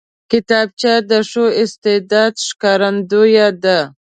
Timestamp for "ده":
3.63-3.79